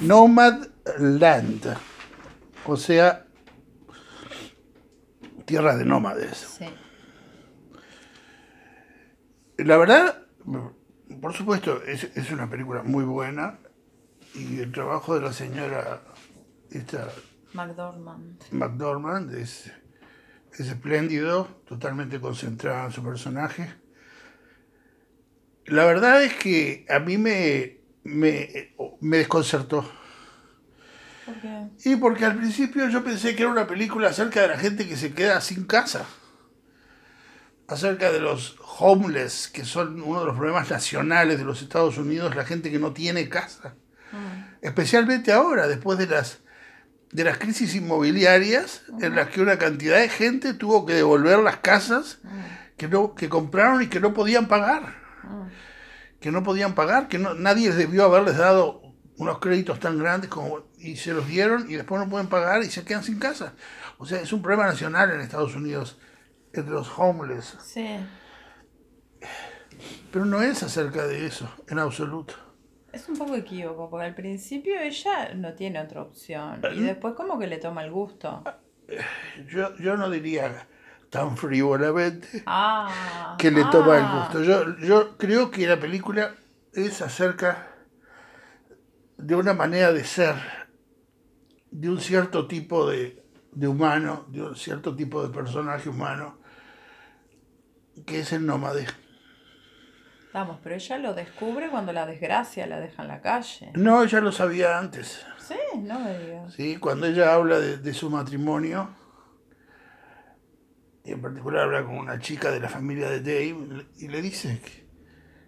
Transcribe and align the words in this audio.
Nomad 0.00 0.66
Land, 0.98 1.76
o 2.66 2.76
sea, 2.76 3.26
tierra 5.44 5.76
de 5.76 5.84
nómades. 5.84 6.58
Sí. 6.58 6.66
La 9.58 9.76
verdad, 9.76 10.26
por 11.20 11.34
supuesto, 11.34 11.82
es, 11.82 12.04
es 12.16 12.30
una 12.30 12.48
película 12.48 12.82
muy 12.82 13.04
buena 13.04 13.58
y 14.34 14.60
el 14.60 14.72
trabajo 14.72 15.14
de 15.14 15.20
la 15.20 15.32
señora 15.32 16.02
esta, 16.70 17.08
McDormand. 17.52 18.42
McDormand 18.52 19.34
es, 19.34 19.72
es 20.52 20.60
espléndido, 20.60 21.46
totalmente 21.66 22.20
concentrada 22.20 22.86
en 22.86 22.92
su 22.92 23.02
personaje. 23.02 23.74
La 25.66 25.84
verdad 25.84 26.22
es 26.22 26.34
que 26.34 26.86
a 26.88 27.00
mí 27.00 27.18
me, 27.18 27.80
me, 28.04 28.74
me 29.00 29.18
desconcertó. 29.18 29.90
¿Por 31.26 31.34
qué? 31.40 31.68
Y 31.84 31.96
porque 31.96 32.24
al 32.24 32.36
principio 32.36 32.88
yo 32.88 33.04
pensé 33.04 33.34
que 33.34 33.42
era 33.42 33.52
una 33.52 33.66
película 33.66 34.08
acerca 34.08 34.42
de 34.42 34.48
la 34.48 34.58
gente 34.58 34.88
que 34.88 34.96
se 34.96 35.12
queda 35.12 35.40
sin 35.40 35.64
casa. 35.64 36.06
Acerca 37.68 38.10
de 38.10 38.20
los 38.20 38.56
homeless, 38.78 39.48
que 39.48 39.64
son 39.64 40.02
uno 40.02 40.20
de 40.20 40.26
los 40.26 40.36
problemas 40.36 40.70
nacionales 40.70 41.38
de 41.38 41.44
los 41.44 41.62
Estados 41.62 41.98
Unidos, 41.98 42.34
la 42.34 42.44
gente 42.44 42.70
que 42.70 42.78
no 42.78 42.92
tiene 42.92 43.28
casa. 43.28 43.74
Especialmente 44.60 45.32
ahora, 45.32 45.68
después 45.68 45.98
de 45.98 46.06
las, 46.06 46.40
de 47.12 47.24
las 47.24 47.38
crisis 47.38 47.74
inmobiliarias, 47.74 48.82
en 49.00 49.14
las 49.14 49.28
que 49.28 49.40
una 49.40 49.58
cantidad 49.58 49.98
de 49.98 50.08
gente 50.08 50.54
tuvo 50.54 50.84
que 50.84 50.94
devolver 50.94 51.38
las 51.38 51.58
casas 51.58 52.18
que, 52.76 52.88
no, 52.88 53.14
que 53.14 53.28
compraron 53.28 53.82
y 53.82 53.88
que 53.88 54.00
no 54.00 54.14
podían 54.14 54.48
pagar. 54.48 54.94
Que 56.20 56.30
no 56.30 56.42
podían 56.42 56.74
pagar, 56.74 57.08
que 57.08 57.18
no, 57.18 57.34
nadie 57.34 57.72
debió 57.72 58.04
haberles 58.04 58.36
dado 58.36 58.79
unos 59.20 59.38
créditos 59.38 59.78
tan 59.78 59.98
grandes 59.98 60.30
como 60.30 60.62
y 60.78 60.96
se 60.96 61.12
los 61.12 61.28
dieron 61.28 61.70
y 61.70 61.74
después 61.74 62.00
no 62.00 62.08
pueden 62.08 62.28
pagar 62.28 62.62
y 62.62 62.70
se 62.70 62.84
quedan 62.84 63.04
sin 63.04 63.18
casa. 63.18 63.52
O 63.98 64.06
sea, 64.06 64.18
es 64.18 64.32
un 64.32 64.40
problema 64.40 64.66
nacional 64.66 65.10
en 65.10 65.20
Estados 65.20 65.54
Unidos 65.54 65.98
entre 66.54 66.72
los 66.72 66.90
homeless. 66.98 67.58
Sí. 67.62 67.98
Pero 70.10 70.24
no 70.24 70.40
es 70.40 70.62
acerca 70.62 71.06
de 71.06 71.26
eso, 71.26 71.50
en 71.68 71.78
absoluto. 71.78 72.32
Es 72.92 73.08
un 73.10 73.18
poco 73.18 73.36
equívoco, 73.36 73.90
porque 73.90 74.06
al 74.06 74.14
principio 74.14 74.80
ella 74.80 75.34
no 75.34 75.52
tiene 75.52 75.80
otra 75.80 76.00
opción. 76.00 76.62
Y 76.74 76.80
después 76.80 77.14
como 77.14 77.38
que 77.38 77.46
le 77.46 77.58
toma 77.58 77.84
el 77.84 77.90
gusto. 77.90 78.42
Yo, 79.48 79.76
yo 79.76 79.98
no 79.98 80.08
diría 80.08 80.66
tan 81.10 81.36
frívolamente 81.36 82.42
Ah. 82.46 83.36
que 83.38 83.50
le 83.50 83.64
toma 83.66 83.98
el 83.98 84.04
ah. 84.04 84.28
gusto. 84.32 84.42
Yo, 84.42 84.78
yo 84.78 85.18
creo 85.18 85.50
que 85.50 85.66
la 85.66 85.78
película 85.78 86.34
es 86.72 87.02
acerca 87.02 87.69
de 89.22 89.34
una 89.34 89.54
manera 89.54 89.92
de 89.92 90.04
ser, 90.04 90.34
de 91.70 91.88
un 91.88 92.00
cierto 92.00 92.46
tipo 92.46 92.88
de, 92.88 93.22
de 93.52 93.68
humano, 93.68 94.26
de 94.28 94.42
un 94.42 94.56
cierto 94.56 94.94
tipo 94.94 95.26
de 95.26 95.32
personaje 95.34 95.88
humano, 95.88 96.38
que 98.06 98.20
es 98.20 98.32
el 98.32 98.46
nómade. 98.46 98.86
Vamos, 100.32 100.58
pero 100.62 100.76
ella 100.76 100.98
lo 100.98 101.12
descubre 101.12 101.70
cuando 101.70 101.92
la 101.92 102.06
desgracia 102.06 102.66
la 102.66 102.78
deja 102.78 103.02
en 103.02 103.08
la 103.08 103.20
calle. 103.20 103.72
No, 103.74 104.04
ya 104.04 104.20
lo 104.20 104.30
sabía 104.30 104.78
antes. 104.78 105.26
Sí, 105.38 105.56
no 105.80 105.98
me 105.98 106.16
digas. 106.18 106.54
¿sí? 106.54 106.76
Cuando 106.76 107.06
ella 107.06 107.34
habla 107.34 107.58
de, 107.58 107.78
de 107.78 107.92
su 107.92 108.08
matrimonio, 108.10 108.94
y 111.04 111.12
en 111.12 111.20
particular 111.20 111.64
habla 111.64 111.84
con 111.84 111.98
una 111.98 112.20
chica 112.20 112.52
de 112.52 112.60
la 112.60 112.68
familia 112.68 113.10
de 113.10 113.20
Dave, 113.20 113.86
y 113.98 114.06
le 114.06 114.22
dice 114.22 114.60
que, 114.60 114.86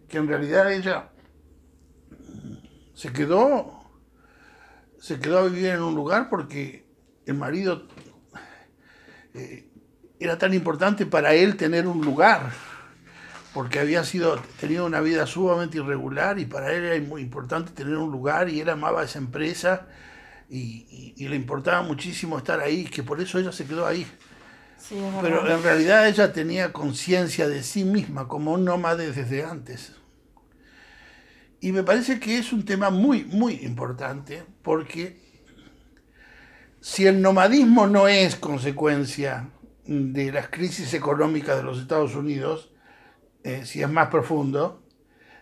que 0.08 0.18
en 0.18 0.26
realidad 0.26 0.72
ella 0.72 1.11
se 2.94 3.12
quedó, 3.12 3.80
se 4.98 5.18
quedó 5.18 5.38
a 5.38 5.44
vivir 5.44 5.66
en 5.66 5.82
un 5.82 5.94
lugar 5.94 6.28
porque 6.30 6.86
el 7.26 7.34
marido 7.34 7.86
eh, 9.34 9.68
era 10.18 10.38
tan 10.38 10.54
importante 10.54 11.06
para 11.06 11.34
él 11.34 11.56
tener 11.56 11.86
un 11.86 12.04
lugar, 12.04 12.52
porque 13.54 13.80
había 13.80 14.04
sido, 14.04 14.36
tenido 14.60 14.86
una 14.86 15.00
vida 15.00 15.26
sumamente 15.26 15.78
irregular 15.78 16.38
y 16.38 16.46
para 16.46 16.72
él 16.72 16.84
era 16.84 17.06
muy 17.08 17.22
importante 17.22 17.72
tener 17.72 17.96
un 17.96 18.10
lugar 18.10 18.48
y 18.48 18.60
él 18.60 18.68
amaba 18.70 19.04
esa 19.04 19.18
empresa 19.18 19.88
y, 20.50 20.86
y- 20.90 21.24
y 21.24 21.28
le 21.28 21.36
importaba 21.36 21.82
muchísimo 21.82 22.38
estar 22.38 22.60
ahí, 22.60 22.84
que 22.86 23.02
por 23.02 23.20
eso 23.20 23.38
ella 23.38 23.52
se 23.52 23.66
quedó 23.66 23.86
ahí. 23.86 24.06
Sí, 24.76 24.96
Pero 25.20 25.48
en 25.50 25.62
realidad 25.62 26.06
ella 26.08 26.32
tenía 26.32 26.72
conciencia 26.72 27.48
de 27.48 27.62
sí 27.62 27.84
misma 27.84 28.28
como 28.28 28.52
un 28.52 28.64
nómade 28.64 29.10
desde 29.12 29.44
antes. 29.44 29.92
Y 31.62 31.70
me 31.70 31.84
parece 31.84 32.18
que 32.18 32.38
es 32.38 32.52
un 32.52 32.64
tema 32.64 32.90
muy, 32.90 33.24
muy 33.24 33.54
importante 33.62 34.42
porque 34.62 35.16
si 36.80 37.06
el 37.06 37.22
nomadismo 37.22 37.86
no 37.86 38.08
es 38.08 38.34
consecuencia 38.34 39.48
de 39.84 40.32
las 40.32 40.48
crisis 40.48 40.92
económicas 40.92 41.56
de 41.56 41.62
los 41.62 41.78
Estados 41.78 42.16
Unidos, 42.16 42.72
eh, 43.44 43.64
si 43.64 43.80
es 43.80 43.88
más 43.88 44.08
profundo, 44.08 44.84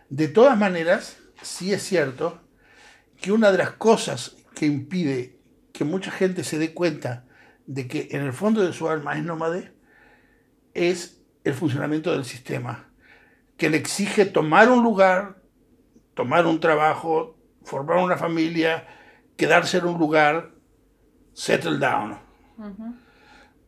de 0.09 0.27
todas 0.27 0.55
maneras, 0.59 1.17
sí 1.41 1.73
es 1.73 1.81
cierto 1.81 2.39
que 3.19 3.31
una 3.31 3.51
de 3.51 3.57
las 3.57 3.71
cosas 3.71 4.37
que 4.53 4.67
impide 4.67 5.39
que 5.73 5.85
mucha 5.85 6.11
gente 6.11 6.43
se 6.43 6.59
dé 6.59 6.75
cuenta 6.75 7.25
de 7.65 7.87
que 7.87 8.09
en 8.11 8.21
el 8.21 8.33
fondo 8.33 8.63
de 8.63 8.73
su 8.73 8.87
alma 8.87 9.17
es 9.17 9.23
nómade 9.23 9.73
es 10.75 11.19
el 11.43 11.55
funcionamiento 11.55 12.11
del 12.11 12.25
sistema, 12.25 12.91
que 13.57 13.71
le 13.71 13.77
exige 13.77 14.25
tomar 14.27 14.69
un 14.69 14.83
lugar, 14.83 15.40
tomar 16.21 16.45
un 16.45 16.59
trabajo, 16.59 17.35
formar 17.63 17.97
una 17.97 18.15
familia, 18.15 18.85
quedarse 19.35 19.79
en 19.79 19.85
un 19.85 19.97
lugar, 19.99 20.51
settle 21.33 21.79
down. 21.79 22.11
Ujú. 22.59 22.95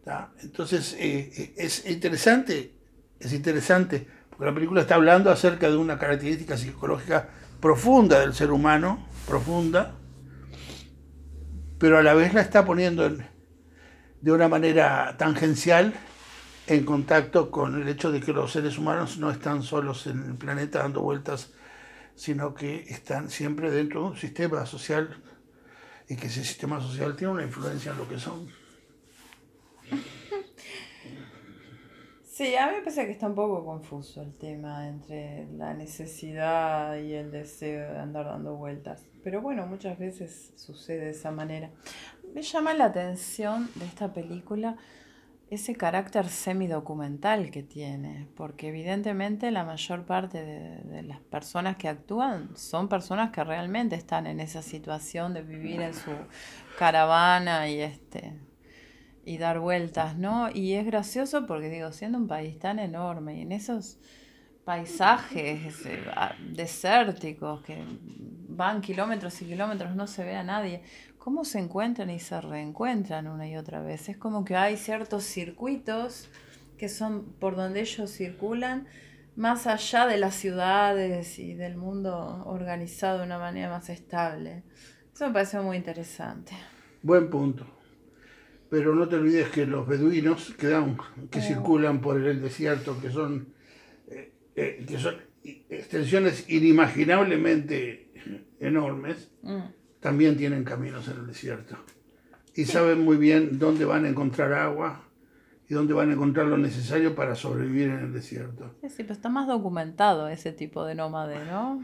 ¿tá? 0.05 0.31
Entonces 0.43 0.95
eh, 0.99 1.31
eh, 1.35 1.53
es 1.57 1.89
interesante, 1.89 2.75
es 3.19 3.33
interesante, 3.33 4.07
porque 4.29 4.45
la 4.45 4.53
película 4.53 4.81
está 4.81 4.93
hablando 4.95 5.31
acerca 5.31 5.67
de 5.67 5.77
una 5.77 5.97
característica 5.97 6.55
psicológica 6.55 7.29
profunda 7.59 8.19
del 8.19 8.35
ser 8.35 8.51
humano, 8.51 9.03
profunda, 9.27 9.95
pero 11.79 11.97
a 11.97 12.03
la 12.03 12.13
vez 12.13 12.35
la 12.35 12.41
está 12.41 12.65
poniendo 12.65 13.07
en- 13.07 13.25
de 14.21 14.31
una 14.31 14.47
manera 14.47 15.15
tangencial 15.17 15.91
en 16.67 16.85
contacto 16.85 17.49
con 17.49 17.81
el 17.81 17.87
hecho 17.87 18.11
de 18.11 18.21
que 18.21 18.31
los 18.31 18.51
seres 18.51 18.77
humanos 18.77 19.17
no 19.17 19.31
están 19.31 19.63
solos 19.63 20.05
en 20.05 20.23
el 20.23 20.35
planeta 20.35 20.79
dando 20.79 21.01
vueltas, 21.01 21.51
sino 22.15 22.53
que 22.53 22.83
están 22.89 23.29
siempre 23.29 23.71
dentro 23.71 24.01
de 24.01 24.07
un 24.09 24.17
sistema 24.17 24.65
social 24.65 25.21
y 26.07 26.15
que 26.15 26.27
ese 26.27 26.43
sistema 26.43 26.81
social 26.81 27.15
tiene 27.15 27.33
una 27.33 27.43
influencia 27.43 27.91
en 27.91 27.97
lo 27.97 28.07
que 28.07 28.19
son. 28.19 28.47
Sí, 32.33 32.55
a 32.55 32.65
mí 32.65 32.73
me 32.77 32.79
parece 32.79 33.05
que 33.05 33.11
está 33.11 33.27
un 33.27 33.35
poco 33.35 33.63
confuso 33.63 34.23
el 34.23 34.33
tema 34.33 34.87
entre 34.87 35.47
la 35.55 35.75
necesidad 35.75 36.97
y 36.97 37.13
el 37.13 37.29
deseo 37.29 37.93
de 37.93 37.99
andar 37.99 38.25
dando 38.25 38.55
vueltas. 38.55 39.05
Pero 39.23 39.39
bueno, 39.41 39.67
muchas 39.67 39.99
veces 39.99 40.51
sucede 40.55 41.05
de 41.05 41.09
esa 41.11 41.29
manera. 41.29 41.69
Me 42.33 42.41
llama 42.41 42.73
la 42.73 42.85
atención 42.85 43.69
de 43.75 43.85
esta 43.85 44.13
película 44.13 44.77
ese 45.49 45.75
carácter 45.75 46.27
semidocumental 46.29 47.51
que 47.51 47.63
tiene, 47.63 48.27
porque 48.35 48.69
evidentemente 48.69 49.51
la 49.51 49.63
mayor 49.63 50.05
parte 50.05 50.43
de, 50.43 51.03
las 51.03 51.19
personas 51.19 51.77
que 51.77 51.87
actúan 51.87 52.55
son 52.55 52.89
personas 52.89 53.31
que 53.31 53.43
realmente 53.43 53.95
están 53.95 54.25
en 54.25 54.39
esa 54.39 54.61
situación 54.61 55.33
de 55.33 55.43
vivir 55.43 55.81
en 55.81 55.93
su 55.93 56.11
caravana 56.79 57.69
y 57.69 57.81
este 57.81 58.33
y 59.25 59.37
dar 59.37 59.59
vueltas, 59.59 60.17
¿no? 60.17 60.49
Y 60.53 60.73
es 60.73 60.85
gracioso 60.85 61.45
porque 61.47 61.69
digo, 61.69 61.91
siendo 61.93 62.17
un 62.17 62.27
país 62.27 62.59
tan 62.59 62.77
enorme 62.79 63.37
y 63.37 63.41
en 63.41 63.53
esos 63.53 63.97
paisajes 64.65 65.85
eh, 65.85 66.03
a- 66.15 66.35
desérticos 66.39 67.61
que 67.61 67.83
van 68.49 68.81
kilómetros 68.81 69.41
y 69.41 69.45
kilómetros, 69.45 69.95
no 69.95 70.07
se 70.07 70.23
ve 70.23 70.35
a 70.35 70.43
nadie, 70.43 70.83
¿cómo 71.23 71.45
se 71.45 71.59
encuentran 71.59 72.09
y 72.09 72.19
se 72.19 72.41
reencuentran 72.41 73.27
una 73.27 73.47
y 73.47 73.55
otra 73.55 73.81
vez? 73.81 74.09
Es 74.09 74.17
como 74.17 74.43
que 74.43 74.57
hay 74.57 74.75
ciertos 74.75 75.23
circuitos 75.23 76.29
que 76.77 76.89
son 76.89 77.33
por 77.39 77.55
donde 77.55 77.79
ellos 77.79 78.11
circulan, 78.11 78.87
más 79.37 79.65
allá 79.65 80.05
de 80.05 80.17
las 80.17 80.35
ciudades 80.35 81.39
y 81.39 81.53
del 81.53 81.77
mundo 81.77 82.43
organizado 82.45 83.19
de 83.19 83.25
una 83.25 83.39
manera 83.39 83.69
más 83.69 83.87
estable. 83.89 84.63
Eso 85.13 85.27
me 85.27 85.33
parece 85.33 85.59
muy 85.61 85.77
interesante. 85.77 86.51
Buen 87.01 87.29
punto. 87.29 87.65
Pero 88.69 88.93
no 88.93 89.07
te 89.07 89.15
olvides 89.15 89.47
que 89.49 89.65
los 89.65 89.87
beduinos 89.87 90.53
que, 90.55 90.67
dan- 90.67 90.97
que 91.31 91.39
circulan 91.41 92.01
por 92.01 92.19
el 92.21 92.41
desierto, 92.41 92.99
que 92.99 93.09
son, 93.11 93.53
eh, 94.07 94.33
eh, 94.55 94.83
que 94.85 94.97
son 94.99 95.15
extensiones 95.69 96.49
inimaginablemente 96.49 98.11
enormes, 98.59 99.31
Mm. 99.41 99.82
También 100.03 100.35
tienen 100.35 100.65
caminos 100.65 101.07
en 101.07 101.17
el 101.19 101.27
desierto. 101.27 101.77
Y 102.53 102.65
saben 102.65 103.05
muy 103.05 103.15
bien 103.15 103.57
dónde 103.57 103.85
van 103.85 104.03
a 104.03 104.09
encontrar 104.09 104.51
agua 104.51 105.01
y 105.69 105.73
dónde 105.73 105.93
van 105.93 106.09
a 106.09 106.13
encontrar 106.13 106.45
lo 106.47 106.57
necesario 106.57 107.15
para 107.15 107.35
sobrevivir 107.35 107.87
en 107.87 107.99
el 107.99 108.13
desierto. 108.13 108.75
Sí, 108.81 108.97
pero 108.97 109.13
está 109.13 109.29
más 109.29 109.47
documentado 109.47 110.27
ese 110.27 110.51
tipo 110.51 110.85
de 110.85 110.95
nómade, 110.95 111.37
¿no? 111.45 111.81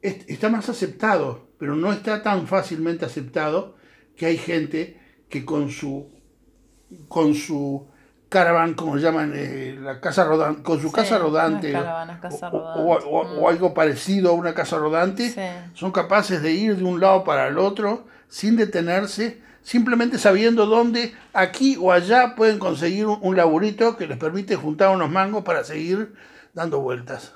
está 0.00 0.48
más 0.48 0.68
aceptado, 0.68 1.48
pero 1.58 1.74
no 1.74 1.92
está 1.92 2.22
tan 2.22 2.46
fácilmente 2.46 3.04
aceptado 3.04 3.74
que 4.14 4.26
hay 4.26 4.36
gente 4.36 5.00
que 5.28 5.44
con 5.44 5.68
su 5.70 6.08
con 7.08 7.34
su 7.34 7.88
caravan, 8.28 8.74
como 8.74 8.96
llaman, 8.96 9.32
eh, 9.34 9.78
la 9.80 10.00
casa 10.00 10.24
rodante, 10.24 10.62
con 10.62 10.80
su 10.80 10.90
casa 10.90 11.18
rodante, 11.18 11.74
o, 11.76 13.48
algo 13.48 13.72
parecido 13.72 14.30
a 14.30 14.32
una 14.32 14.54
casa 14.54 14.78
rodante, 14.78 15.34
son 15.74 15.92
capaces 15.92 16.42
de 16.42 16.52
ir 16.52 16.76
de 16.76 16.84
un 16.84 17.00
lado 17.00 17.24
para 17.24 17.48
el 17.48 17.58
otro 17.58 18.06
sin 18.28 18.56
detenerse, 18.56 19.40
simplemente 19.62 20.18
sabiendo 20.18 20.66
dónde, 20.66 21.14
aquí 21.32 21.76
o 21.80 21.92
allá, 21.92 22.34
pueden 22.34 22.58
conseguir 22.58 23.06
un, 23.06 23.36
laburito 23.36 23.96
que 23.96 24.06
les 24.06 24.18
permite 24.18 24.56
juntar 24.56 24.94
unos 24.94 25.10
mangos 25.10 25.44
para 25.44 25.64
seguir 25.64 26.14
dando 26.52 26.80
vueltas. 26.80 27.34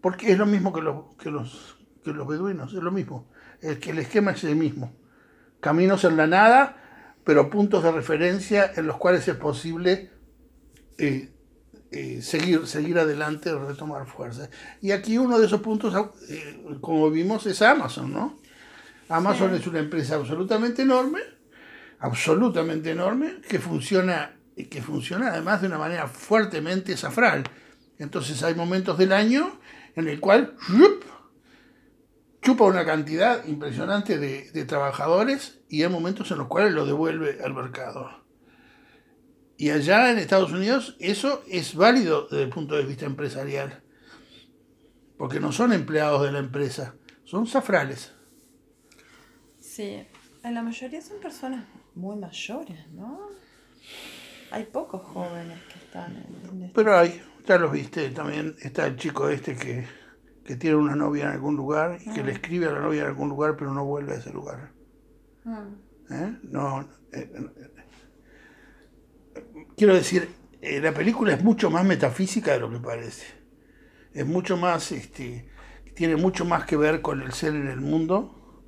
Porque 0.00 0.32
es 0.32 0.38
lo 0.38 0.46
mismo 0.46 0.72
que 0.72 0.80
los, 0.80 1.14
que 1.18 1.30
los, 1.30 1.76
que 2.02 2.12
los 2.12 2.26
beduinos, 2.26 2.72
es 2.72 2.82
lo 2.82 2.90
mismo. 2.90 3.26
El, 3.60 3.78
que 3.78 3.90
el 3.90 3.98
esquema 3.98 4.30
es 4.30 4.44
el 4.44 4.56
mismo. 4.56 4.92
Caminos 5.60 6.04
en 6.04 6.16
la 6.16 6.26
nada, 6.26 6.76
pero 7.24 7.50
puntos 7.50 7.82
de 7.82 7.90
referencia 7.90 8.72
en 8.76 8.86
los 8.86 8.98
cuales 8.98 9.26
es 9.26 9.36
posible 9.36 10.10
eh, 10.98 11.30
eh, 11.90 12.22
seguir, 12.22 12.66
seguir 12.66 12.98
adelante, 12.98 13.54
retomar 13.54 14.06
fuerza. 14.06 14.50
Y 14.80 14.90
aquí 14.90 15.16
uno 15.16 15.38
de 15.38 15.46
esos 15.46 15.60
puntos, 15.60 15.94
eh, 16.28 16.76
como 16.80 17.10
vimos, 17.10 17.46
es 17.46 17.62
Amazon, 17.62 18.12
¿no? 18.12 18.38
Amazon 19.08 19.54
es 19.54 19.66
una 19.66 19.78
empresa 19.78 20.16
absolutamente 20.16 20.82
enorme, 20.82 21.20
absolutamente 22.00 22.90
enorme, 22.90 23.36
que 23.48 23.58
funciona, 23.58 24.36
que 24.56 24.82
funciona 24.82 25.28
además 25.28 25.60
de 25.60 25.68
una 25.68 25.78
manera 25.78 26.08
fuertemente 26.08 26.96
safral. 26.96 27.44
Entonces 27.98 28.42
hay 28.42 28.54
momentos 28.54 28.98
del 28.98 29.12
año 29.12 29.60
en 29.94 30.08
el 30.08 30.20
cual 30.20 30.56
chupa 32.44 32.64
una 32.64 32.84
cantidad 32.84 33.46
impresionante 33.46 34.18
de, 34.18 34.64
trabajadores 34.66 35.60
y 35.70 35.82
hay 35.82 35.88
momentos 35.88 36.30
en 36.30 36.38
los 36.38 36.46
cuales 36.46 36.74
lo 36.74 36.84
devuelve 36.84 37.38
al 37.42 37.54
mercado. 37.54 38.22
Y 39.56 39.70
allá 39.70 40.10
en 40.10 40.18
Estados 40.18 40.52
Unidos 40.52 40.94
eso 41.00 41.42
es 41.48 41.74
válido 41.74 42.28
desde 42.30 42.42
el 42.42 42.50
punto 42.50 42.74
de 42.74 42.84
vista 42.84 43.06
empresarial, 43.06 43.82
porque 45.16 45.40
no 45.40 45.52
son 45.52 45.72
empleados 45.72 46.22
de 46.22 46.32
la 46.32 46.38
empresa, 46.38 46.96
son 47.24 47.46
safrales. 47.46 48.12
Sí, 49.58 50.06
en 50.42 50.54
la 50.54 50.62
mayoría 50.62 51.00
son 51.00 51.20
personas 51.20 51.64
muy 51.94 52.16
mayores, 52.16 52.90
¿no? 52.90 53.20
Hay 54.50 54.64
pocos 54.64 55.02
jóvenes 55.02 55.58
que 55.62 55.78
están 55.78 56.12
en... 56.12 56.62
Este 56.62 56.74
Pero 56.74 56.98
hay, 56.98 57.22
ya 57.46 57.56
los 57.56 57.72
viste, 57.72 58.10
también 58.10 58.54
está 58.60 58.86
el 58.86 58.96
chico 58.96 59.30
este 59.30 59.56
que 59.56 60.03
que 60.44 60.56
tiene 60.56 60.76
una 60.76 60.94
novia 60.94 61.24
en 61.24 61.30
algún 61.30 61.56
lugar 61.56 61.98
y 62.04 62.12
que 62.12 62.22
le 62.22 62.32
escribe 62.32 62.66
a 62.66 62.72
la 62.72 62.80
novia 62.80 63.02
en 63.02 63.08
algún 63.08 63.30
lugar 63.30 63.56
pero 63.56 63.72
no 63.72 63.84
vuelve 63.84 64.12
a 64.12 64.16
ese 64.16 64.32
lugar. 64.32 64.72
¿Eh? 66.10 66.38
No, 66.42 66.82
eh, 67.12 67.30
eh, 67.34 67.50
quiero 69.76 69.94
decir, 69.94 70.28
la 70.60 70.92
película 70.92 71.32
es 71.32 71.42
mucho 71.42 71.70
más 71.70 71.84
metafísica 71.84 72.52
de 72.52 72.60
lo 72.60 72.70
que 72.70 72.78
parece. 72.78 73.26
Es 74.12 74.26
mucho 74.26 74.56
más, 74.56 74.92
este, 74.92 75.48
tiene 75.94 76.16
mucho 76.16 76.44
más 76.44 76.64
que 76.66 76.76
ver 76.76 77.00
con 77.00 77.22
el 77.22 77.32
ser 77.32 77.54
en 77.54 77.68
el 77.68 77.80
mundo 77.80 78.62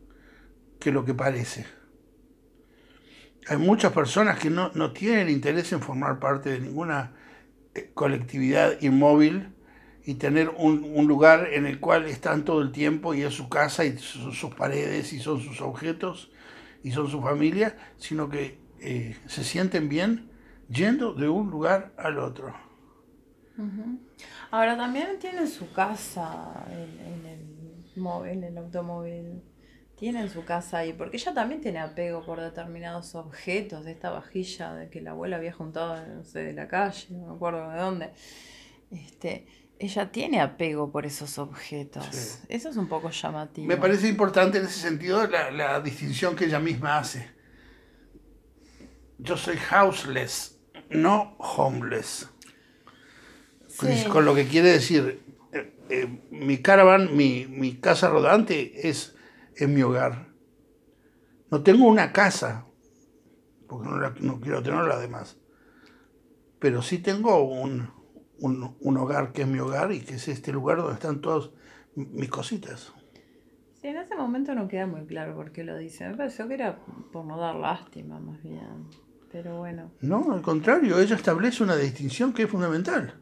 que 0.80 0.92
lo 0.92 1.04
que 1.04 1.14
parece. 1.14 1.66
Hay 3.48 3.58
muchas 3.58 3.92
personas 3.92 4.38
que 4.38 4.50
no, 4.50 4.72
no 4.74 4.92
tienen 4.92 5.28
interés 5.28 5.72
en 5.72 5.80
formar 5.80 6.18
parte 6.18 6.50
de 6.50 6.60
ninguna 6.60 7.14
colectividad 7.94 8.80
inmóvil 8.80 9.55
y 10.06 10.14
tener 10.14 10.50
un, 10.50 11.06
lugar 11.08 11.48
en 11.52 11.66
el 11.66 11.80
cual 11.80 12.06
están 12.06 12.44
todo 12.44 12.62
el 12.62 12.70
tiempo 12.70 13.12
y 13.12 13.22
es 13.22 13.34
su 13.34 13.48
casa 13.48 13.84
y 13.84 13.98
sus 13.98 14.54
paredes 14.54 15.12
y 15.12 15.18
son 15.18 15.40
sus 15.40 15.60
objetos 15.60 16.30
y 16.84 16.92
son 16.92 17.10
su 17.10 17.20
familia, 17.20 17.76
sino 17.96 18.28
que 18.28 18.60
eh, 18.78 19.16
se 19.26 19.42
sienten 19.42 19.88
bien 19.88 20.30
yendo 20.68 21.12
de 21.12 21.28
un 21.28 21.50
lugar 21.50 21.92
al 21.98 22.20
otro. 22.20 22.54
Ahora 24.52 24.76
también 24.76 25.18
tienen 25.18 25.48
su 25.48 25.72
casa 25.72 26.64
en, 26.70 27.26
el, 27.26 28.28
en 28.28 28.44
el 28.44 28.58
automóvil. 28.58 29.42
Tienen 29.96 30.28
su 30.28 30.44
casa 30.44 30.78
ahí, 30.78 30.92
porque 30.92 31.16
ella 31.16 31.32
también 31.32 31.62
tiene 31.62 31.78
apego 31.78 32.24
por 32.24 32.38
determinados 32.40 33.14
objetos, 33.14 33.86
de 33.86 33.92
esta 33.92 34.10
vajilla 34.10 34.74
de 34.74 34.90
que 34.90 35.00
la 35.00 35.12
abuela 35.12 35.36
había 35.36 35.54
juntado, 35.54 35.96
de 36.34 36.52
la 36.52 36.68
calle, 36.68 37.06
no 37.10 37.28
me 37.28 37.34
acuerdo 37.34 37.70
de 37.70 37.78
dónde. 37.78 38.10
Este, 38.90 39.46
ella 39.78 40.10
tiene 40.10 40.40
apego 40.40 40.90
por 40.90 41.06
esos 41.06 41.38
objetos. 41.38 42.40
Eso 42.48 42.68
es 42.70 42.76
un 42.76 42.88
poco 42.88 43.10
llamativo. 43.10 43.66
Me 43.66 43.76
parece 43.76 44.08
importante 44.08 44.58
en 44.58 44.64
ese 44.64 44.80
sentido 44.80 45.26
la, 45.26 45.80
distinción 45.80 46.34
que 46.34 46.46
ella 46.46 46.60
misma 46.60 46.98
hace. 46.98 47.30
Yo 49.18 49.36
soy 49.36 49.58
houseless, 49.70 50.58
no 50.90 51.36
homeless. 51.38 52.28
Con 54.08 54.24
lo 54.24 54.34
que 54.34 54.46
quiere 54.46 54.70
decir, 54.70 55.22
eh, 55.52 55.78
eh, 55.90 56.22
mi 56.30 56.58
caravan, 56.58 57.14
mi, 57.14 57.78
casa 57.80 58.08
rodante 58.08 58.88
es, 58.88 59.14
mi 59.60 59.82
hogar. 59.82 60.28
No 61.50 61.62
tengo 61.62 61.86
una 61.86 62.12
casa, 62.12 62.66
porque 63.68 63.88
no, 63.88 64.10
no 64.20 64.40
quiero 64.40 64.62
tenerla 64.62 64.94
además. 64.94 65.36
Pero 66.58 66.80
sí 66.80 66.98
tengo 66.98 67.42
un, 67.44 67.90
un, 68.38 68.96
hogar 68.96 69.32
que 69.32 69.42
es 69.42 69.48
mi 69.48 69.58
hogar 69.58 69.92
y 69.92 70.00
que 70.00 70.14
es 70.14 70.28
este 70.28 70.52
lugar 70.52 70.78
donde 70.78 70.94
están 70.94 71.20
todas 71.20 71.50
mis 71.94 72.28
cositas. 72.28 72.92
Sí, 73.80 73.88
en 73.88 73.96
ese 73.96 74.16
momento 74.16 74.54
no 74.54 74.68
queda 74.68 74.86
muy 74.86 75.06
claro 75.06 75.34
por 75.34 75.52
qué 75.52 75.64
lo 75.64 75.76
dice. 75.76 76.08
Me 76.08 76.16
pareció 76.16 76.48
que 76.48 76.54
era 76.54 76.78
por 77.12 77.24
no 77.24 77.38
dar 77.38 77.54
lástima, 77.56 78.18
más 78.18 78.42
bien. 78.42 78.88
Pero 79.32 79.58
bueno. 79.58 79.92
No, 80.00 80.32
al 80.32 80.42
contrario, 80.42 80.98
ella 80.98 81.16
establece 81.16 81.62
una 81.62 81.76
distinción 81.76 82.32
que 82.32 82.44
es 82.44 82.50
fundamental. 82.50 83.14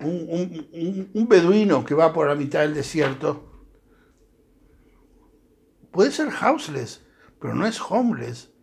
Un, 0.00 1.08
un 1.14 1.28
beduino 1.28 1.84
que 1.84 1.94
va 1.94 2.12
por 2.12 2.28
la 2.28 2.34
mitad 2.34 2.60
del 2.60 2.74
desierto 2.74 3.54
puede 5.90 6.10
ser 6.10 6.28
houseless, 6.28 7.02
pero 7.40 7.54
no 7.54 7.66
es 7.66 7.80
homeless. 7.80 8.53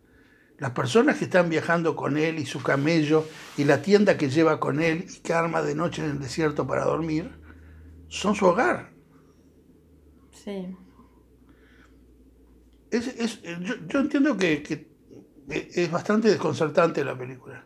Las 0.61 0.73
personas 0.73 1.17
que 1.17 1.23
están 1.23 1.49
viajando 1.49 1.95
con 1.95 2.17
él 2.17 2.37
y 2.37 2.45
su 2.45 2.61
camello 2.61 3.25
y 3.57 3.63
la 3.63 3.81
tienda 3.81 4.15
que 4.15 4.29
lleva 4.29 4.59
con 4.59 4.79
él 4.79 5.07
y 5.09 5.19
que 5.21 5.33
arma 5.33 5.63
de 5.63 5.73
noche 5.73 6.03
en 6.03 6.11
el 6.11 6.19
desierto 6.19 6.67
para 6.67 6.85
dormir, 6.85 7.31
son 8.09 8.35
su 8.35 8.45
hogar. 8.45 8.91
Sí. 10.31 10.77
yo, 12.91 13.99
entiendo 14.01 14.37
que, 14.37 14.87
es 15.49 15.91
bastante 15.91 16.27
desconcertante 16.27 17.03
la 17.03 17.17
película. 17.17 17.65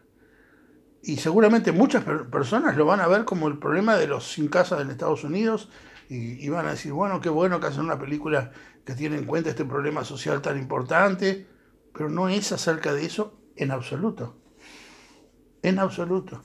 Y 1.03 1.17
seguramente 1.17 1.73
muchas 1.73 2.05
personas 2.31 2.77
lo 2.77 2.85
van 2.85 3.01
a 3.01 3.09
ver 3.09 3.25
como 3.25 3.49
el 3.49 3.57
problema 3.57 3.97
de 3.97 4.07
los 4.07 4.31
sin 4.31 4.47
casa 4.47 4.79
en 4.79 4.89
Estados 4.89 5.25
Unidos 5.25 5.69
y, 6.07 6.45
y 6.45 6.47
van 6.47 6.65
a 6.65 6.71
decir, 6.71 6.93
bueno, 6.93 7.19
qué 7.19 7.27
bueno 7.27 7.59
que 7.59 7.67
hacen 7.67 7.83
una 7.83 7.99
película 7.99 8.53
que 8.85 8.93
tiene 8.93 9.17
en 9.17 9.25
cuenta 9.25 9.49
este 9.49 9.65
problema 9.65 10.05
social 10.05 10.41
tan 10.41 10.57
importante 10.57 11.53
pero 11.95 12.09
no 12.09 12.29
es 12.29 12.51
acerca 12.51 12.93
de 12.93 13.05
eso 13.05 13.39
en 13.55 13.71
absoluto. 13.71 14.37
En 15.61 15.79
absoluto. 15.79 16.43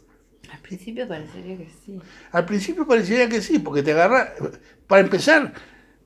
Al 0.53 0.61
principio 0.61 1.07
parecería 1.07 1.57
que 1.59 1.69
sí. 1.69 1.99
Al 2.33 2.45
principio 2.45 2.87
parecería 2.87 3.29
que 3.29 3.41
sí, 3.41 3.59
porque 3.59 3.83
te 3.83 3.93
agarra... 3.93 4.33
Para 4.87 5.03
empezar, 5.03 5.53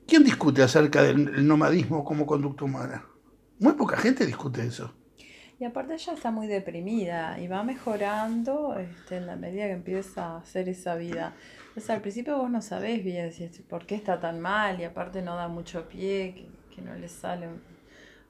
¿quién 0.07 0.23
discute 0.23 0.61
acerca 0.61 1.01
del 1.03 1.47
nomadismo 1.47 2.03
como 2.03 2.25
conducta 2.25 2.65
humana? 2.65 3.05
Muy 3.59 3.73
poca 3.73 3.97
gente 3.97 4.25
discute 4.25 4.65
eso. 4.65 4.93
Y 5.57 5.63
aparte 5.63 5.93
ella 5.93 6.13
está 6.13 6.31
muy 6.31 6.47
deprimida 6.47 7.39
y 7.39 7.47
va 7.47 7.63
mejorando 7.63 8.77
este, 8.77 9.17
en 9.17 9.25
la 9.25 9.37
medida 9.37 9.65
que 9.65 9.71
empieza 9.71 10.25
a 10.25 10.37
hacer 10.39 10.67
esa 10.67 10.95
vida. 10.95 11.33
O 11.75 11.91
al 11.91 12.01
principio 12.01 12.37
vos 12.37 12.49
no 12.49 12.61
sabés 12.61 13.03
bien 13.03 13.31
si, 13.31 13.47
por 13.61 13.85
qué 13.85 13.95
está 13.95 14.19
tan 14.19 14.41
mal 14.41 14.79
y 14.81 14.83
aparte 14.83 15.21
no 15.21 15.35
da 15.35 15.47
mucho 15.47 15.87
pie, 15.87 16.33
que, 16.35 16.75
que 16.75 16.81
no 16.81 16.93
le 16.95 17.07
sale 17.07 17.47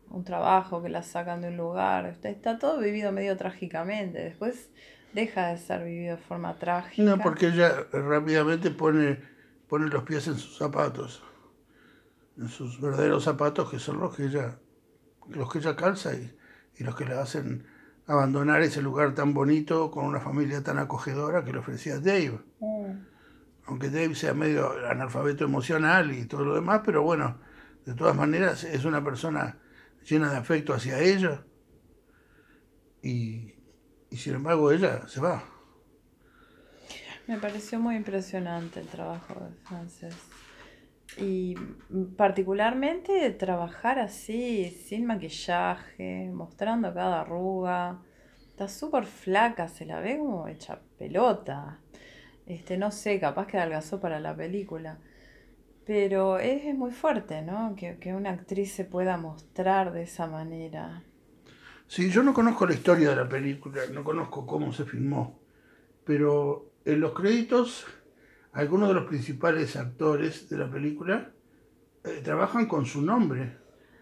un 0.10 0.24
trabajo, 0.24 0.82
que 0.82 0.90
la 0.90 1.04
sacan 1.04 1.42
de 1.42 1.50
un 1.50 1.58
lugar. 1.58 2.06
Está, 2.24 2.58
todo 2.58 2.80
vivido 2.80 3.12
medio 3.12 3.36
trágicamente. 3.38 4.20
Después 4.20 4.70
deja 5.14 5.48
de 5.48 5.58
ser 5.58 5.84
vivido 5.84 6.16
de 6.16 6.22
forma 6.22 6.56
trágica. 6.56 7.04
No, 7.04 7.18
porque 7.22 7.48
ella 7.48 7.86
rápidamente 7.92 8.72
pone, 8.72 9.20
pone 9.68 9.88
los 9.88 10.04
pies 10.04 10.28
en 10.28 10.38
sus 10.38 10.58
zapatos. 10.58 11.24
En 12.38 12.50
sus 12.50 12.82
verdaderos 12.82 13.24
zapatos, 13.24 13.70
que 13.70 13.80
son 13.80 14.00
los 14.00 14.16
que 14.16 14.26
ella, 14.26 14.58
los 15.30 15.52
que 15.52 15.60
ella 15.60 15.76
calza 15.76 16.14
y, 16.14 16.34
los 16.80 16.96
que 16.96 17.06
la 17.06 17.22
hacen 17.22 17.66
abandonar 18.06 18.62
ese 18.62 18.82
lugar 18.82 19.16
tan 19.16 19.34
bonito 19.34 19.90
con 19.90 20.06
una 20.06 20.20
familia 20.20 20.62
tan 20.62 20.78
acogedora 20.78 21.44
que 21.44 21.54
le 21.54 21.60
ofrecía 21.60 22.00
Dave. 22.00 22.40
Mm. 22.60 22.92
Aunque 23.68 23.90
Dave 23.90 24.14
sea 24.14 24.34
medio 24.34 24.74
analfabeto 24.88 25.46
emocional 25.46 26.12
y 26.12 26.26
todo 26.26 26.44
lo 26.44 26.56
demás, 26.56 26.82
pero 26.86 27.02
bueno, 27.02 27.38
de 27.86 27.94
todas 27.94 28.16
maneras 28.16 28.64
es 28.64 28.86
una 28.86 29.04
persona 29.04 29.58
llena 30.06 30.32
de 30.32 30.38
afecto 30.38 30.74
hacia 30.74 31.00
ella. 31.00 31.44
Y, 33.02 33.54
sin 34.12 34.36
embargo 34.36 34.72
ella 34.72 35.08
se 35.08 35.20
va. 35.20 35.44
Me 37.28 37.38
pareció 37.38 37.80
muy 37.80 37.96
impresionante 37.96 38.80
el 38.80 38.88
trabajo 38.88 39.34
de 39.34 39.56
Frances. 39.64 40.16
Y 41.18 41.56
particularmente 42.18 43.30
trabajar 43.32 44.00
así, 44.00 44.70
sin 44.70 45.06
maquillaje, 45.06 46.30
mostrando 46.34 46.94
cada 46.94 47.22
arruga. 47.22 48.02
Está 48.50 48.68
súper 48.68 49.06
flaca, 49.06 49.68
se 49.68 49.86
la 49.86 50.00
ve 50.00 50.18
como 50.18 50.48
hecha 50.48 50.80
pelota. 50.98 51.80
Este, 52.46 52.78
no 52.78 52.92
sé, 52.92 53.20
capaz 53.20 53.48
que 53.48 53.58
adelgazó 53.58 54.00
para 54.00 54.20
la 54.20 54.36
película. 54.36 55.00
Pero 55.86 56.40
es, 56.40 56.66
es 56.66 56.76
muy 56.76 56.92
fuerte, 56.92 57.42
¿no? 57.42 57.76
Que, 57.76 57.98
que 57.98 58.14
una 58.14 58.32
actriz 58.32 58.74
se 58.74 58.86
pueda 58.86 59.18
mostrar 59.18 59.94
de 59.94 60.04
esa 60.04 60.28
manera. 60.28 61.04
Sí, 61.88 62.10
yo 62.10 62.24
no 62.24 62.34
conozco 62.34 62.66
la 62.66 62.74
historia 62.74 63.12
de 63.12 63.16
la 63.16 63.30
película, 63.30 63.82
no 63.94 64.04
conozco 64.04 64.46
cómo 64.46 64.74
se 64.74 64.86
filmó, 64.86 65.40
pero 66.04 66.72
en 66.84 67.00
los 67.00 67.14
créditos 67.14 67.86
algunos 68.56 68.88
de 68.88 68.96
los 68.96 69.06
principales 69.06 69.76
actores 69.76 70.50
de 70.50 70.58
la 70.58 70.72
película 70.72 71.32
eh, 72.06 72.22
trabajan 72.24 72.68
con 72.68 72.86
su 72.86 73.02
nombre. 73.02 73.58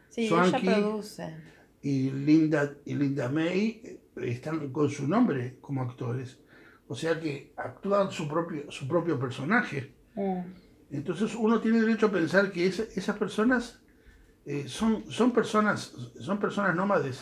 Sí, 0.09 0.27
ella 0.27 0.59
produce. 0.61 1.35
Y 1.81 2.11
Linda, 2.11 2.71
y 2.85 2.93
Linda 2.93 3.29
May 3.29 3.81
eh, 3.83 3.99
están 4.17 4.71
con 4.71 4.89
su 4.89 5.07
nombre 5.07 5.57
como 5.59 5.81
actores. 5.81 6.39
O 6.87 6.95
sea 6.95 7.19
que 7.19 7.51
actúan 7.57 8.11
su 8.11 8.27
propio, 8.27 8.69
su 8.71 8.87
propio 8.87 9.19
personaje. 9.19 9.95
Mm. 10.15 10.41
Entonces 10.91 11.35
uno 11.35 11.59
tiene 11.59 11.81
derecho 11.81 12.07
a 12.07 12.11
pensar 12.11 12.51
que 12.51 12.67
esas 12.67 13.17
personas 13.17 13.81
eh, 14.45 14.65
son, 14.67 15.09
son, 15.11 15.31
personas, 15.31 15.93
son 16.19 16.39
personas 16.39 16.75
nómades 16.75 17.21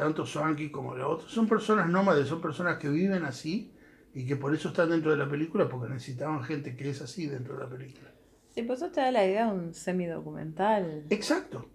tanto 0.00 0.24
Swanky 0.24 0.70
como 0.70 0.96
la 0.96 1.06
otra, 1.06 1.28
son 1.28 1.46
personas 1.46 1.86
nómades, 1.90 2.26
son 2.26 2.40
personas 2.40 2.78
que 2.78 2.88
viven 2.88 3.22
así 3.24 3.70
y 4.14 4.26
que 4.26 4.34
por 4.34 4.54
eso 4.54 4.68
están 4.68 4.88
dentro 4.88 5.10
de 5.10 5.18
la 5.18 5.28
película, 5.28 5.68
porque 5.68 5.92
necesitaban 5.92 6.42
gente 6.42 6.74
que 6.74 6.88
es 6.88 7.02
así 7.02 7.26
dentro 7.26 7.54
de 7.54 7.64
la 7.64 7.68
película. 7.68 8.10
Sí, 8.48 8.62
pues 8.62 8.80
eso 8.80 8.90
te 8.90 9.02
da 9.02 9.12
la 9.12 9.26
idea 9.26 9.46
de 9.46 9.52
un 9.52 9.74
semidocumental. 9.74 11.04
Exacto. 11.10 11.68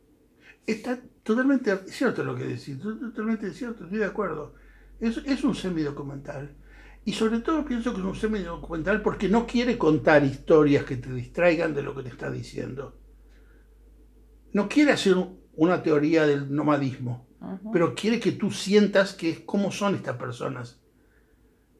Está 0.66 1.00
totalmente 1.22 1.78
cierto 1.86 2.24
lo 2.24 2.36
que 2.36 2.46
decís, 2.46 2.80
totalmente 2.82 3.54
cierto, 3.54 3.84
estoy 3.84 4.00
de 4.00 4.06
acuerdo. 4.06 4.56
Es, 5.00 5.18
es 5.18 5.44
un 5.44 5.54
semidocumental. 5.54 6.50
Y 7.06 7.14
sobre 7.14 7.40
todo 7.40 7.64
pienso 7.64 7.94
que 7.94 8.00
es 8.02 8.06
un 8.06 8.16
semidocumental 8.16 9.02
porque 9.02 9.30
no 9.30 9.48
quiere 9.48 9.78
contar 9.78 10.24
historias 10.24 10.84
que 10.84 10.98
te 10.98 11.14
distraigan 11.14 11.74
de 11.74 11.84
lo 11.84 11.96
que 11.96 12.04
te 12.04 12.10
está 12.10 12.30
diciendo. 12.30 13.00
No 14.52 14.68
quiere 14.68 14.92
hacer 14.92 15.16
una 15.56 15.82
teoría 15.84 16.26
del 16.26 16.54
nomadismo 16.54 17.26
pero 17.72 17.94
quiere 17.94 18.20
que 18.20 18.32
tú 18.32 18.52
sientas 18.52 19.14
que 19.14 19.46
cómo 19.46 19.72
son 19.72 19.96
estas 19.96 20.18
personas. 20.18 20.82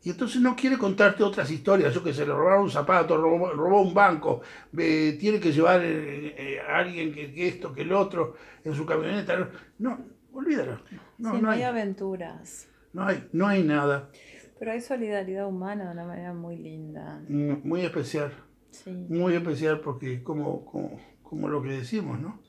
Y 0.04 0.12
entonces 0.12 0.40
no 0.40 0.56
quiere 0.56 0.78
contarte 0.78 1.24
otras 1.24 1.50
historias, 1.50 1.94
yo 1.94 2.04
que 2.04 2.14
se 2.14 2.28
le 2.28 2.32
robaron 2.32 2.64
un 2.64 2.70
zapato, 2.70 3.18
robó, 3.18 3.82
un 3.82 3.94
banco, 3.94 4.42
tiene 4.76 5.40
que 5.40 5.52
llevar 5.52 5.82
eh, 5.84 6.36
eh, 6.38 6.60
a 6.60 6.78
alguien 6.78 7.12
que, 7.12 7.48
esto, 7.48 7.74
que 7.74 7.82
el 7.82 7.92
otro, 7.92 8.36
en 8.64 8.76
su 8.76 8.86
camioneta. 8.86 9.50
No, 9.80 9.98
olvídalo. 10.32 10.80
No, 11.18 11.34
no, 11.42 11.50
hay, 11.50 11.64
aventuras. 11.64 12.68
No 12.94 13.04
hay, 13.04 13.28
no 13.34 13.48
hay 13.48 13.64
nada. 13.64 14.12
Pero 14.58 14.72
hay 14.72 14.82
solidaridad 14.82 15.48
humana 15.48 15.86
de 15.86 15.92
una 15.92 16.06
manera 16.06 16.34
muy 16.34 16.58
linda. 16.58 17.22
Mm, 17.28 17.68
muy 17.68 17.82
especial. 17.82 18.32
Sí. 18.72 18.92
Muy 18.92 19.36
especial 19.36 19.82
porque 19.82 20.24
como, 20.24 20.66
como, 20.66 21.00
como 21.24 21.48
lo 21.50 21.62
que 21.62 21.70
decimos, 21.70 22.20
¿no? 22.20 22.42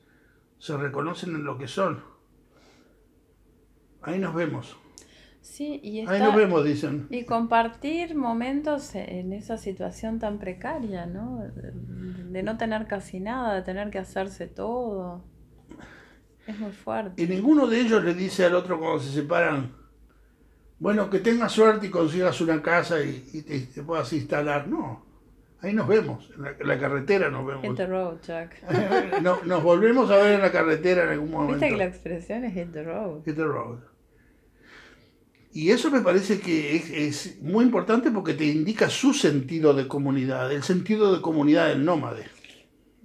Se 0.59 0.75
reconocen 0.77 1.35
en 1.35 1.43
lo 1.43 1.57
que 1.57 1.67
son. 1.67 2.01
Ahí 4.01 4.19
nos 4.19 4.33
vemos. 4.33 4.77
Sí, 5.41 5.79
y 5.81 5.99
Ahí 6.07 6.19
nos 6.19 6.35
vemos, 6.35 6.63
dicen. 6.63 7.07
Y 7.09 7.23
compartir 7.23 8.15
momentos 8.15 8.93
en 8.95 9.31
esa 9.31 9.57
situación 9.57 10.19
tan 10.19 10.39
precaria, 10.39 11.05
¿no? 11.05 11.41
De 12.29 12.43
no 12.43 12.57
tener 12.57 12.85
casi 12.87 13.21
nada, 13.21 13.55
de 13.55 13.61
tener 13.61 13.89
que 13.89 13.97
hacerse 13.97 14.47
todo. 14.47 15.23
Es 16.45 16.59
muy 16.59 16.71
fuerte. 16.71 17.21
Y 17.21 17.27
ninguno 17.27 17.65
de 17.65 17.79
ellos 17.79 18.03
le 18.03 18.13
dice 18.13 18.45
al 18.45 18.55
otro 18.55 18.77
cuando 18.77 18.99
se 18.99 19.11
separan, 19.11 19.73
bueno, 20.79 21.09
que 21.09 21.19
tengas 21.19 21.51
suerte 21.51 21.87
y 21.87 21.89
consigas 21.89 22.39
una 22.41 22.61
casa 22.61 23.01
y, 23.01 23.41
te, 23.41 23.81
puedas 23.81 24.11
instalar. 24.13 24.67
No, 24.67 25.05
ahí 25.61 25.73
nos 25.73 25.87
vemos, 25.87 26.31
en 26.35 26.67
la, 26.67 26.79
carretera 26.79 27.29
nos 27.29 27.45
vemos. 27.45 27.63
Hit 27.63 27.75
the 27.75 27.87
road, 27.87 28.17
Jack. 28.21 28.61
no, 29.21 29.43
nos 29.43 29.63
volvemos 29.63 30.09
a 30.11 30.17
ver 30.17 30.35
en 30.35 30.41
la 30.41 30.51
carretera 30.51 31.03
en 31.05 31.09
algún 31.09 31.31
momento. 31.31 31.53
Viste 31.53 31.69
que 31.69 31.77
la 31.77 31.85
expresión 31.85 32.43
es 32.43 32.53
hit 32.53 32.71
the 32.71 32.83
road. 32.83 33.23
Hit 33.25 33.35
the 33.35 33.43
road. 33.43 33.79
Y 35.51 35.71
eso 35.71 35.89
me 35.89 36.01
parece 36.01 36.39
que 36.39 36.75
es, 37.07 37.41
muy 37.41 37.65
importante 37.65 38.11
porque 38.11 38.35
te 38.35 38.45
indica 38.45 38.89
su 38.89 39.13
sentido 39.13 39.73
de 39.73 39.87
comunidad, 39.87 40.51
el 40.51 40.61
sentido 40.61 41.15
de 41.15 41.21
comunidad 41.21 41.69
del 41.69 41.83
nómade. 41.83 42.25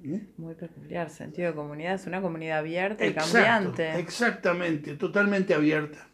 ¿Eh? 0.04 0.26
Muy 0.36 0.54
peculiar, 0.54 1.08
sentido 1.08 1.48
de 1.48 1.54
comunidad, 1.54 1.94
es 1.94 2.06
una 2.06 2.20
comunidad 2.20 2.58
abierta 2.58 3.06
y 3.06 3.14
cambiante. 3.14 3.98
Exactamente, 3.98 4.96
totalmente 4.96 5.54
abierta. 5.54 6.11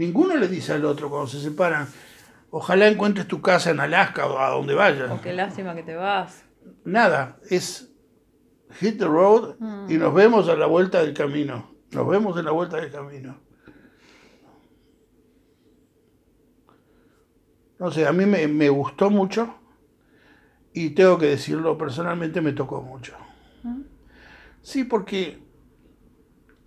Ninguno 0.00 0.34
le 0.34 0.48
dice 0.48 0.72
al 0.72 0.86
otro 0.86 1.10
cuando 1.10 1.26
se 1.26 1.38
separan, 1.42 1.86
ojalá 2.50 2.88
encuentres 2.88 3.28
tu 3.28 3.42
casa 3.42 3.68
en 3.68 3.80
Alaska 3.80 4.26
o 4.26 4.38
a 4.38 4.48
donde 4.48 4.72
vayas. 4.72 5.10
O 5.10 5.20
qué 5.20 5.34
lástima 5.34 5.74
que 5.74 5.82
te 5.82 5.94
vas. 5.94 6.42
Nada, 6.86 7.38
es 7.50 7.92
hit 8.78 8.98
the 8.98 9.04
road 9.04 9.56
y 9.90 9.96
mm. 9.96 9.98
nos 9.98 10.14
vemos 10.14 10.48
a 10.48 10.56
la 10.56 10.64
vuelta 10.64 11.02
del 11.02 11.12
camino. 11.12 11.70
Nos 11.90 12.08
vemos 12.08 12.38
en 12.38 12.46
la 12.46 12.50
vuelta 12.50 12.78
del 12.78 12.90
camino. 12.90 13.36
No 17.78 17.90
sé, 17.90 18.06
a 18.06 18.12
mí 18.12 18.24
me, 18.24 18.70
gustó 18.70 19.10
mucho 19.10 19.54
y 20.72 20.90
tengo 20.90 21.18
que 21.18 21.26
decirlo, 21.26 21.76
personalmente 21.76 22.40
me 22.40 22.52
tocó 22.52 22.80
mucho. 22.80 23.12
Sí, 24.62 24.84
porque 24.84 25.49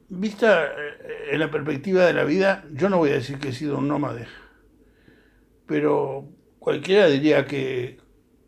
vista 0.09 0.65
eh, 0.65 1.29
en 1.31 1.39
la 1.39 1.51
perspectiva 1.51 2.05
de 2.05 2.13
la 2.13 2.23
vida, 2.23 2.65
yo 2.71 2.89
no 2.89 2.97
voy 2.97 3.11
a 3.11 3.13
decir 3.13 3.39
que 3.39 3.49
he 3.49 3.53
sido 3.53 3.77
un 3.77 3.87
nómade, 3.87 4.27
pero 5.65 6.29
cualquiera 6.59 7.07
diría 7.07 7.45
que 7.45 7.99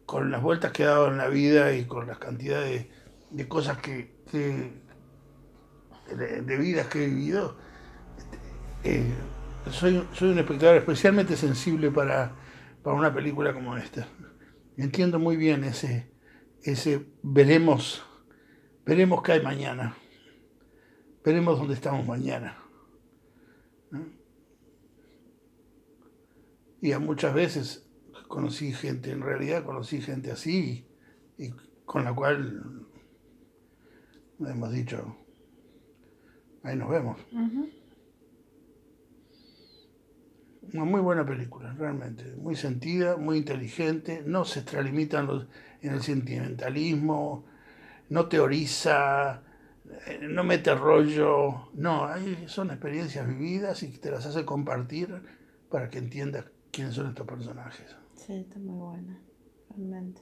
con 0.06 0.32
las 0.32 0.42
vueltas 0.42 0.72
que 0.72 0.84
he 0.84 0.86
dado 0.86 1.08
en 1.08 1.18
la 1.18 1.28
vida 1.28 1.74
y 1.74 1.86
con 1.86 2.08
las 2.08 2.20
cantidades 2.20 2.88
de, 3.32 3.48
cosas 3.48 3.80
que, 3.80 4.16
de, 4.32 4.72
vidas 6.58 6.88
que 6.88 7.04
he 7.04 7.08
vivido, 7.08 7.58
eh, 8.84 9.12
soy, 9.72 10.08
soy 10.14 10.30
un 10.30 10.40
espectador 10.40 10.78
especialmente 10.78 11.36
sensible 11.36 11.90
para 11.90 12.36
para 12.86 12.98
una 12.98 13.12
película 13.12 13.52
como 13.52 13.76
esta. 13.76 14.08
Entiendo 14.78 15.18
muy 15.18 15.38
bien 15.38 15.64
ese, 15.64 16.12
ese 16.62 17.04
veremos, 17.24 18.06
veremos 18.86 19.24
qué 19.24 19.32
hay 19.32 19.42
mañana, 19.42 19.98
veremos 21.26 21.58
dónde 21.58 21.74
estamos 21.74 22.06
mañana. 22.06 22.58
Y 26.82 26.92
a 26.92 27.00
muchas 27.00 27.34
veces 27.34 27.90
conocí 28.28 28.72
gente, 28.72 29.12
en 29.12 29.22
realidad 29.22 29.64
conocí 29.66 30.02
gente 30.02 30.32
así, 30.32 30.86
y, 31.38 31.52
con 31.84 32.04
la 32.04 32.14
cual 32.14 32.86
hemos 34.40 34.72
dicho, 34.72 35.18
ahí 36.62 36.76
nos 36.76 36.90
vemos. 36.90 37.20
Una 40.74 40.84
muy 40.84 41.02
buena 41.02 41.26
película, 41.26 41.74
realmente. 41.74 42.36
Muy 42.36 42.56
sentida, 42.56 43.18
muy 43.18 43.38
inteligente. 43.38 44.24
No 44.26 44.46
se 44.46 44.60
extralimitan 44.60 45.48
en 45.82 45.94
el 45.94 46.02
sentimentalismo. 46.02 47.46
No 48.10 48.28
teoriza. 48.28 49.45
Eh, 50.08 50.20
no 50.22 50.44
mete 50.44 50.74
rollo. 50.76 51.70
No, 51.74 52.06
hay, 52.06 52.46
son 52.48 52.72
experiencias 52.72 53.28
vividas 53.28 53.84
y 53.84 53.90
te 53.98 54.12
las 54.12 54.26
hace 54.26 54.46
compartir 54.46 55.22
para 55.70 55.90
que 55.90 55.98
entiendas 55.98 56.46
quiénes 56.72 56.96
son 56.96 57.08
estos 57.08 57.28
personajes. 57.28 57.96
Sí, 58.16 58.34
está 58.34 58.60
muy 58.60 58.76
buena, 58.76 59.20
realmente. 59.70 60.22